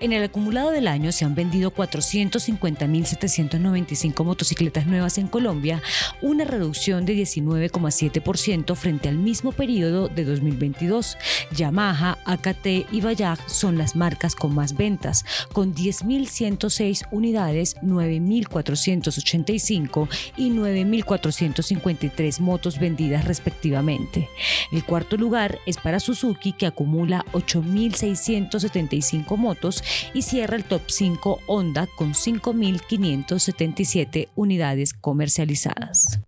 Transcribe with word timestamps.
En 0.00 0.12
el 0.14 0.24
acumulado 0.24 0.70
del 0.70 0.88
año 0.88 1.12
se 1.12 1.26
han 1.26 1.34
vendido 1.34 1.74
450.795 1.74 4.24
motocicletas 4.24 4.86
nuevas 4.86 5.18
en 5.18 5.28
Colombia, 5.28 5.82
una 6.22 6.46
reducción 6.46 7.04
de 7.04 7.14
19,7% 7.14 8.74
frente 8.76 9.10
al 9.10 9.18
mismo 9.18 9.52
periodo 9.52 10.08
de 10.08 10.24
2022. 10.24 11.18
Yamaha, 11.54 12.16
AKT 12.24 12.66
y 12.90 13.02
Bajaj 13.02 13.46
son 13.46 13.76
las 13.76 13.94
marcas 13.94 14.34
con 14.34 14.54
más 14.54 14.74
ventas, 14.74 15.26
con 15.52 15.74
10.106 15.74 17.06
unidades, 17.10 17.76
9.485 17.82 20.08
y 20.38 20.48
9.453 20.48 22.40
motos 22.40 22.78
vendidas 22.78 23.26
respectivamente. 23.26 24.30
El 24.72 24.82
cuarto 24.82 25.18
lugar 25.18 25.58
es 25.66 25.76
para 25.76 26.00
Suzuki, 26.00 26.54
que 26.54 26.64
acumula 26.64 27.26
8.675 27.32 29.36
motos 29.36 29.84
y 30.14 30.22
cierra 30.22 30.56
el 30.56 30.64
top 30.64 30.80
5 30.86 31.42
Honda 31.46 31.86
con 31.86 32.14
5.577 32.14 34.30
unidades 34.34 34.94
comercializadas. 34.94 36.20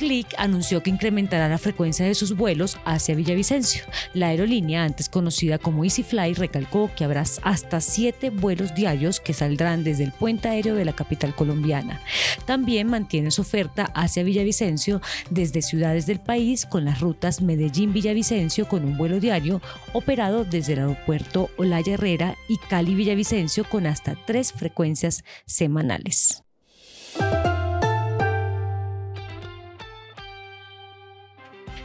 Click 0.00 0.28
anunció 0.38 0.82
que 0.82 0.88
incrementará 0.88 1.46
la 1.50 1.58
frecuencia 1.58 2.06
de 2.06 2.14
sus 2.14 2.34
vuelos 2.34 2.78
hacia 2.86 3.14
Villavicencio. 3.14 3.84
La 4.14 4.28
aerolínea, 4.28 4.82
antes 4.82 5.10
conocida 5.10 5.58
como 5.58 5.84
EasyFly, 5.84 6.32
recalcó 6.32 6.90
que 6.96 7.04
habrá 7.04 7.24
hasta 7.42 7.80
siete 7.82 8.30
vuelos 8.30 8.74
diarios 8.74 9.20
que 9.20 9.34
saldrán 9.34 9.84
desde 9.84 10.04
el 10.04 10.12
puente 10.12 10.48
aéreo 10.48 10.74
de 10.74 10.86
la 10.86 10.94
capital 10.94 11.34
colombiana. 11.34 12.00
También 12.46 12.86
mantiene 12.86 13.30
su 13.30 13.42
oferta 13.42 13.92
hacia 13.94 14.22
Villavicencio 14.22 15.02
desde 15.28 15.60
ciudades 15.60 16.06
del 16.06 16.18
país 16.18 16.64
con 16.64 16.86
las 16.86 17.00
rutas 17.00 17.42
Medellín-Villavicencio 17.42 18.68
con 18.68 18.86
un 18.86 18.96
vuelo 18.96 19.20
diario 19.20 19.60
operado 19.92 20.46
desde 20.46 20.72
el 20.72 20.78
aeropuerto 20.78 21.50
Olaya 21.58 21.92
Herrera 21.92 22.38
y 22.48 22.56
Cali-Villavicencio 22.56 23.64
con 23.64 23.86
hasta 23.86 24.16
tres 24.24 24.54
frecuencias 24.54 25.24
semanales. 25.44 26.42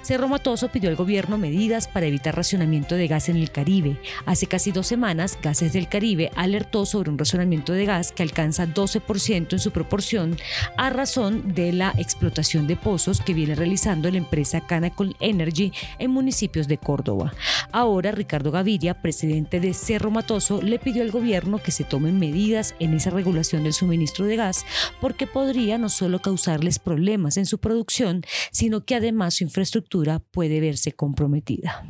Cerro 0.06 0.28
Matoso 0.28 0.70
pidió 0.70 0.92
al 0.92 0.96
gobierno 0.96 1.40
medidas 1.40 1.88
para 1.88 2.06
evitar 2.06 2.36
racionamiento 2.36 2.94
de 2.94 3.08
gas 3.08 3.28
en 3.28 3.38
el 3.38 3.50
Caribe. 3.50 4.00
Hace 4.28 4.46
casi 4.46 4.72
dos 4.72 4.86
semanas, 4.86 5.40
Gases 5.42 5.74
del 5.74 5.90
Caribe 5.90 6.30
alertó 6.36 6.86
sobre 6.86 7.10
un 7.10 7.18
racionamiento 7.18 7.74
de 7.74 7.88
gas 7.88 8.12
que 8.12 8.22
alcanza 8.22 8.68
12% 8.68 9.54
en 9.54 9.60
su 9.60 9.72
proporción 9.72 10.38
a 10.78 10.92
razón 10.92 11.56
de 11.56 11.74
la 11.74 11.92
explotación 11.98 12.68
de 12.68 12.76
pozos 12.76 13.20
que 13.20 13.34
viene 13.34 13.56
realizando 13.56 14.12
la 14.12 14.20
empresa 14.20 14.62
Canacol 14.62 15.16
Energy 15.20 15.74
en 15.98 16.12
municipios 16.12 16.68
de 16.68 16.78
Córdoba. 16.78 17.34
Ahora, 17.72 18.12
Ricardo 18.12 18.52
Gaviria, 18.52 19.02
presidente 19.02 19.60
de 19.60 19.74
Cerro 19.74 20.12
Matoso, 20.12 20.62
le 20.62 20.78
pidió 20.78 21.02
al 21.02 21.10
gobierno 21.10 21.58
que 21.58 21.72
se 21.72 21.84
tomen 21.84 22.20
medidas 22.20 22.76
en 22.78 22.94
esa 22.94 23.10
regulación 23.10 23.64
del 23.64 23.74
suministro 23.74 24.26
de 24.26 24.36
gas 24.36 24.68
porque 25.02 25.26
podría 25.26 25.80
no 25.80 25.90
solo 25.90 26.22
causarles 26.22 26.78
problemas 26.78 27.38
en 27.38 27.48
su 27.48 27.58
producción, 27.58 28.22
sino 28.52 28.86
que 28.86 28.94
además 28.94 29.34
su 29.34 29.46
infraestructura 29.46 29.95
puede 30.32 30.60
verse 30.60 30.92
comprometida. 30.92 31.86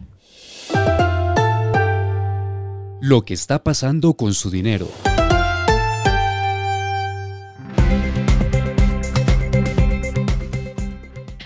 Lo 3.01 3.23
que 3.23 3.33
está 3.33 3.63
pasando 3.63 4.15
con 4.15 4.33
su 4.33 4.49
dinero. 4.49 4.87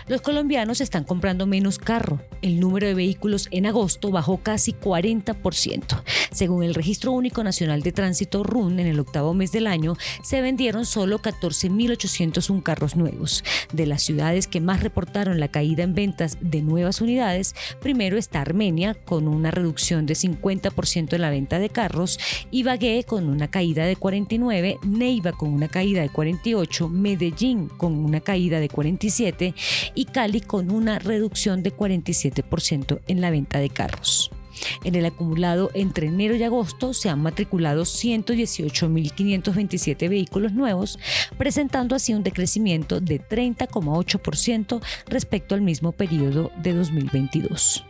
Los 0.07 0.21
colombianos 0.21 0.81
están 0.81 1.03
comprando 1.03 1.45
menos 1.45 1.77
carro. 1.77 2.19
El 2.41 2.59
número 2.59 2.87
de 2.87 2.95
vehículos 2.95 3.47
en 3.51 3.67
agosto 3.67 4.09
bajó 4.09 4.37
casi 4.37 4.73
40%. 4.73 6.01
Según 6.31 6.63
el 6.63 6.75
Registro 6.75 7.11
Único 7.11 7.43
Nacional 7.43 7.81
de 7.81 7.91
Tránsito 7.91 8.43
RUN, 8.43 8.79
en 8.79 8.87
el 8.87 8.99
octavo 8.99 9.33
mes 9.33 9.51
del 9.51 9.67
año 9.67 9.95
se 10.23 10.41
vendieron 10.41 10.85
solo 10.85 11.19
14.801 11.19 12.63
carros 12.63 12.95
nuevos. 12.95 13.43
De 13.73 13.85
las 13.85 14.03
ciudades 14.03 14.47
que 14.47 14.61
más 14.61 14.81
reportaron 14.81 15.39
la 15.39 15.47
caída 15.47 15.83
en 15.83 15.95
ventas 15.95 16.37
de 16.41 16.61
nuevas 16.61 17.01
unidades, 17.01 17.55
primero 17.81 18.17
está 18.17 18.41
Armenia 18.41 18.93
con 18.93 19.27
una 19.27 19.51
reducción 19.51 20.05
de 20.05 20.13
50% 20.13 21.13
en 21.13 21.21
la 21.21 21.29
venta 21.29 21.59
de 21.59 21.69
carros, 21.69 22.19
Ibagué 22.51 23.03
con 23.03 23.29
una 23.29 23.49
caída 23.49 23.85
de 23.85 23.95
49, 23.95 24.79
Neiva 24.83 25.31
con 25.31 25.53
una 25.53 25.67
caída 25.67 26.01
de 26.01 26.09
48, 26.09 26.89
Medellín 26.89 27.67
con 27.67 27.93
una 27.93 28.21
caída 28.21 28.59
de 28.59 28.69
47 28.69 29.53
y 29.95 30.05
Cali 30.05 30.41
con 30.41 30.71
una 30.71 30.99
reducción 30.99 31.63
de 31.63 31.75
47% 31.75 33.01
en 33.07 33.21
la 33.21 33.31
venta 33.31 33.59
de 33.59 33.69
carros. 33.69 34.31
En 34.83 34.95
el 34.95 35.05
acumulado 35.05 35.69
entre 35.73 36.07
enero 36.07 36.35
y 36.35 36.43
agosto 36.43 36.93
se 36.93 37.09
han 37.09 37.21
matriculado 37.21 37.83
118.527 37.83 40.09
vehículos 40.09 40.53
nuevos, 40.53 40.99
presentando 41.37 41.95
así 41.95 42.13
un 42.13 42.23
decrecimiento 42.23 42.99
de 42.99 43.21
30,8% 43.21 44.81
respecto 45.07 45.55
al 45.55 45.61
mismo 45.61 45.91
periodo 45.91 46.51
de 46.61 46.73
2022. 46.73 47.88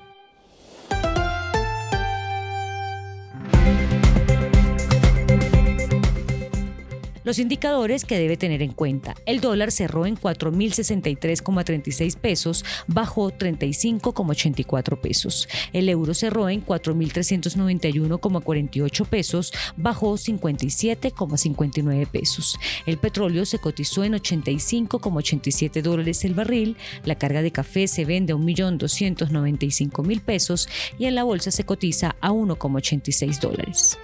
Los 7.29 7.37
indicadores 7.37 8.05
que 8.05 8.17
debe 8.17 8.37
tener 8.37 8.63
en 8.63 8.71
cuenta. 8.71 9.13
El 9.27 9.39
dólar 9.39 9.71
cerró 9.71 10.07
en 10.07 10.17
4.063,36 10.17 12.17
pesos, 12.17 12.65
bajó 12.87 13.29
35,84 13.29 14.99
pesos. 14.99 15.47
El 15.71 15.89
euro 15.89 16.15
cerró 16.15 16.49
en 16.49 16.65
4.391,48 16.65 19.05
pesos, 19.05 19.53
bajó 19.77 20.13
57,59 20.13 22.07
pesos. 22.07 22.57
El 22.87 22.97
petróleo 22.97 23.45
se 23.45 23.59
cotizó 23.59 24.03
en 24.03 24.13
85,87 24.13 25.83
dólares 25.83 26.25
el 26.25 26.33
barril. 26.33 26.77
La 27.05 27.13
carga 27.13 27.43
de 27.43 27.51
café 27.51 27.87
se 27.87 28.05
vende 28.05 28.33
a 28.33 28.37
1.295.000 28.37 30.21
pesos 30.21 30.67
y 30.97 31.05
en 31.05 31.13
la 31.13 31.25
bolsa 31.25 31.51
se 31.51 31.63
cotiza 31.63 32.15
a 32.21 32.31
1,86 32.31 33.39
dólares. 33.39 33.99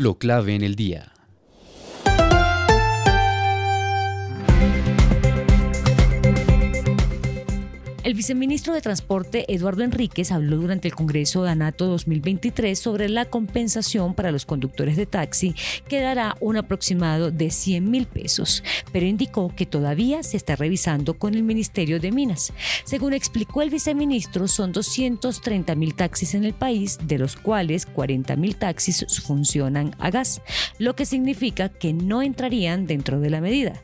Lo 0.00 0.14
clave 0.14 0.54
en 0.54 0.62
el 0.62 0.76
día. 0.76 1.12
El 8.02 8.14
viceministro 8.14 8.72
de 8.72 8.80
Transporte 8.80 9.44
Eduardo 9.52 9.82
Enríquez 9.82 10.32
habló 10.32 10.56
durante 10.56 10.88
el 10.88 10.94
Congreso 10.94 11.42
de 11.42 11.50
ANATO 11.50 11.84
2023 11.84 12.78
sobre 12.78 13.10
la 13.10 13.26
compensación 13.26 14.14
para 14.14 14.32
los 14.32 14.46
conductores 14.46 14.96
de 14.96 15.04
taxi 15.04 15.54
que 15.86 16.00
dará 16.00 16.34
un 16.40 16.56
aproximado 16.56 17.30
de 17.30 17.50
100 17.50 17.90
mil 17.90 18.06
pesos, 18.06 18.64
pero 18.90 19.04
indicó 19.04 19.54
que 19.54 19.66
todavía 19.66 20.22
se 20.22 20.38
está 20.38 20.56
revisando 20.56 21.18
con 21.18 21.34
el 21.34 21.42
Ministerio 21.42 22.00
de 22.00 22.10
Minas. 22.10 22.54
Según 22.84 23.12
explicó 23.12 23.60
el 23.60 23.68
viceministro, 23.68 24.48
son 24.48 24.72
230 24.72 25.74
mil 25.74 25.94
taxis 25.94 26.34
en 26.34 26.44
el 26.44 26.54
país, 26.54 26.98
de 27.02 27.18
los 27.18 27.36
cuales 27.36 27.84
40 27.84 28.34
mil 28.36 28.56
taxis 28.56 29.04
funcionan 29.22 29.94
a 29.98 30.10
gas, 30.10 30.40
lo 30.78 30.96
que 30.96 31.04
significa 31.04 31.68
que 31.68 31.92
no 31.92 32.22
entrarían 32.22 32.86
dentro 32.86 33.20
de 33.20 33.28
la 33.28 33.42
medida. 33.42 33.74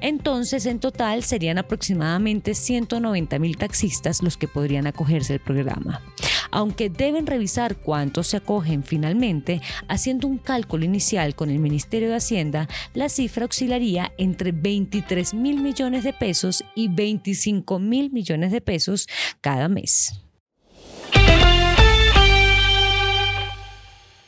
Entonces, 0.00 0.66
en 0.66 0.78
total 0.78 1.22
serían 1.22 1.58
aproximadamente 1.58 2.54
190 2.54 3.38
mil 3.38 3.56
taxistas 3.56 4.22
los 4.22 4.36
que 4.36 4.48
podrían 4.48 4.86
acogerse 4.86 5.34
al 5.34 5.40
programa. 5.40 6.02
Aunque 6.50 6.90
deben 6.90 7.26
revisar 7.26 7.76
cuántos 7.76 8.28
se 8.28 8.38
acogen 8.38 8.82
finalmente, 8.82 9.60
haciendo 9.88 10.26
un 10.26 10.38
cálculo 10.38 10.84
inicial 10.84 11.34
con 11.34 11.50
el 11.50 11.58
Ministerio 11.58 12.08
de 12.08 12.16
Hacienda, 12.16 12.68
la 12.94 13.08
cifra 13.08 13.46
oscilaría 13.46 14.12
entre 14.18 14.52
23 14.52 15.34
mil 15.34 15.62
millones 15.62 16.04
de 16.04 16.12
pesos 16.12 16.64
y 16.74 16.88
25 16.88 17.78
mil 17.78 18.10
millones 18.10 18.52
de 18.52 18.60
pesos 18.60 19.08
cada 19.40 19.68
mes. 19.68 20.12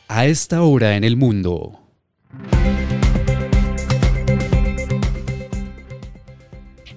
A 0.08 0.26
esta 0.26 0.62
hora 0.62 0.97
en 0.97 1.05
el 1.05 1.17
mundo. 1.17 1.81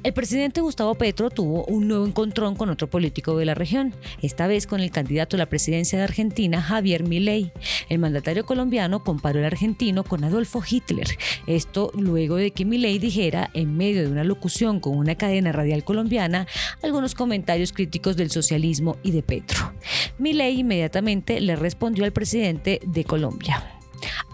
El 0.06 0.13
presidente 0.13 0.62
Gustavo 0.62 0.94
Petro 0.94 1.31
tuvo 1.31 1.66
un 1.66 1.88
nuevo 1.88 2.06
encontrón 2.06 2.56
con 2.56 2.69
otro 2.69 2.88
político 2.88 3.36
de 3.38 3.46
la 3.46 3.56
región, 3.56 3.96
esta 4.22 4.46
vez 4.46 4.68
con 4.68 4.80
el 4.80 4.92
candidato 4.92 5.36
a 5.36 5.40
la 5.40 5.48
presidencia 5.48 5.98
de 5.98 6.04
Argentina, 6.04 6.62
Javier 6.62 7.04
Milei. 7.04 7.52
El 7.90 7.98
mandatario 7.98 8.46
colombiano 8.46 9.04
comparó 9.04 9.40
al 9.40 9.46
argentino 9.46 10.04
con 10.04 10.24
Adolfo 10.24 10.62
Hitler. 10.63 11.07
Esto 11.48 11.92
luego 11.96 12.36
de 12.36 12.52
que 12.52 12.66
Milei 12.66 13.00
dijera, 13.00 13.50
en 13.56 13.75
medio 13.75 14.04
de 14.04 14.12
una 14.12 14.24
locución 14.24 14.80
con 14.80 14.96
una 14.96 15.16
cadena 15.16 15.52
radial 15.52 15.84
colombiana, 15.84 16.46
algunos 16.84 17.16
comentarios 17.16 17.74
críticos 17.74 18.16
del 18.16 18.30
socialismo 18.30 18.98
y 19.02 19.10
de 19.10 19.24
Petro. 19.24 19.74
Milei 20.19 20.60
inmediatamente 20.60 21.42
le 21.42 21.56
respondió 21.56 22.06
al 22.06 22.13
presidente 22.13 22.80
de 22.86 23.06
Colombia. 23.06 23.75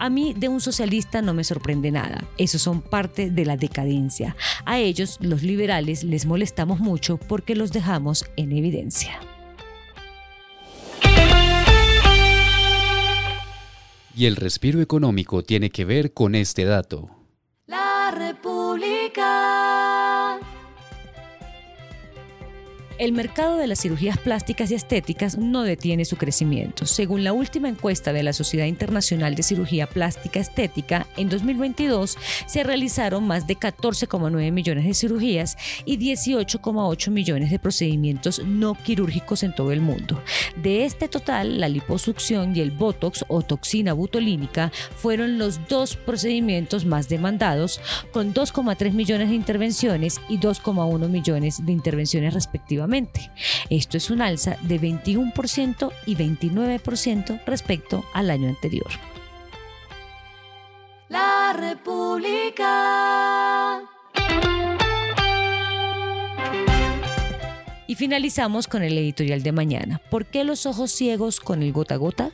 A 0.02 0.10
mí 0.10 0.34
de 0.36 0.48
un 0.48 0.60
socialista 0.60 1.22
no 1.22 1.32
me 1.32 1.44
sorprende 1.44 1.92
nada. 1.92 2.24
Esos 2.36 2.60
son 2.60 2.80
parte 2.82 3.30
de 3.30 3.44
la 3.44 3.56
decadencia. 3.56 4.34
A 4.64 4.80
ellos, 4.80 5.16
los 5.20 5.44
liberales, 5.44 6.02
les 6.02 6.26
molestamos 6.26 6.80
mucho 6.80 7.18
porque 7.18 7.54
los 7.54 7.70
dejamos 7.70 8.24
en 8.36 8.50
evidencia. 8.50 9.20
Y 14.16 14.26
el 14.26 14.34
respiro 14.34 14.80
económico 14.80 15.44
tiene 15.44 15.70
que 15.70 15.84
ver 15.84 16.12
con 16.12 16.34
este 16.34 16.64
dato. 16.64 17.21
El 23.02 23.10
mercado 23.14 23.56
de 23.56 23.66
las 23.66 23.80
cirugías 23.80 24.16
plásticas 24.16 24.70
y 24.70 24.74
estéticas 24.74 25.36
no 25.36 25.64
detiene 25.64 26.04
su 26.04 26.16
crecimiento. 26.16 26.86
Según 26.86 27.24
la 27.24 27.32
última 27.32 27.68
encuesta 27.68 28.12
de 28.12 28.22
la 28.22 28.32
Sociedad 28.32 28.66
Internacional 28.66 29.34
de 29.34 29.42
Cirugía 29.42 29.88
Plástica 29.88 30.38
Estética, 30.38 31.08
en 31.16 31.28
2022 31.28 32.16
se 32.46 32.62
realizaron 32.62 33.26
más 33.26 33.48
de 33.48 33.56
14,9 33.56 34.52
millones 34.52 34.84
de 34.84 34.94
cirugías 34.94 35.56
y 35.84 35.98
18,8 35.98 37.10
millones 37.10 37.50
de 37.50 37.58
procedimientos 37.58 38.40
no 38.46 38.76
quirúrgicos 38.76 39.42
en 39.42 39.52
todo 39.52 39.72
el 39.72 39.80
mundo. 39.80 40.22
De 40.54 40.84
este 40.84 41.08
total, 41.08 41.58
la 41.58 41.68
liposucción 41.68 42.54
y 42.56 42.60
el 42.60 42.70
Botox 42.70 43.24
o 43.26 43.42
toxina 43.42 43.94
butolínica 43.94 44.70
fueron 44.94 45.38
los 45.38 45.66
dos 45.66 45.96
procedimientos 45.96 46.84
más 46.84 47.08
demandados, 47.08 47.80
con 48.12 48.32
2,3 48.32 48.92
millones 48.92 49.28
de 49.30 49.34
intervenciones 49.34 50.20
y 50.28 50.38
2,1 50.38 51.08
millones 51.08 51.66
de 51.66 51.72
intervenciones 51.72 52.32
respectivamente 52.32 52.91
esto 53.70 53.96
es 53.96 54.10
un 54.10 54.20
alza 54.20 54.56
de 54.62 54.78
21% 54.80 55.92
y 56.06 56.14
29% 56.16 57.40
respecto 57.46 58.04
al 58.12 58.30
año 58.30 58.48
anterior. 58.48 58.90
La 61.08 61.54
República. 61.54 62.68
Y 67.86 67.94
finalizamos 67.94 68.66
con 68.68 68.82
el 68.82 68.96
editorial 68.96 69.42
de 69.42 69.52
mañana. 69.52 70.00
¿Por 70.10 70.26
qué 70.26 70.44
los 70.44 70.66
ojos 70.66 70.90
ciegos 70.90 71.40
con 71.40 71.62
el 71.62 71.72
gota 71.72 71.96
gota? 71.96 72.30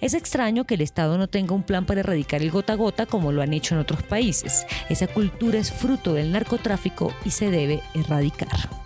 Es 0.00 0.14
extraño 0.14 0.64
que 0.64 0.74
el 0.74 0.80
Estado 0.80 1.18
no 1.18 1.28
tenga 1.28 1.54
un 1.54 1.62
plan 1.62 1.86
para 1.86 2.00
erradicar 2.00 2.42
el 2.42 2.50
gota 2.50 2.74
gota 2.74 3.06
como 3.06 3.32
lo 3.32 3.42
han 3.42 3.52
hecho 3.52 3.74
en 3.74 3.80
otros 3.80 4.02
países. 4.02 4.66
Esa 4.88 5.06
cultura 5.06 5.58
es 5.58 5.72
fruto 5.72 6.14
del 6.14 6.32
narcotráfico 6.32 7.12
y 7.24 7.30
se 7.30 7.50
debe 7.50 7.82
erradicar. 7.94 8.85